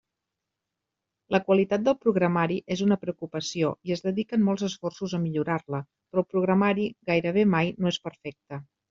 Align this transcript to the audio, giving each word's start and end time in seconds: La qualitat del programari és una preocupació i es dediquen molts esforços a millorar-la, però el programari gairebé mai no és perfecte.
La 1.35 1.39
qualitat 1.49 1.83
del 1.87 1.95
programari 2.05 2.57
és 2.77 2.81
una 2.87 2.97
preocupació 3.03 3.69
i 3.89 3.93
es 3.97 4.01
dediquen 4.05 4.43
molts 4.47 4.65
esforços 4.71 5.15
a 5.19 5.23
millorar-la, 5.27 5.83
però 6.11 6.25
el 6.25 6.29
programari 6.37 6.87
gairebé 7.11 7.45
mai 7.57 7.71
no 7.79 7.93
és 7.97 8.01
perfecte. 8.09 8.61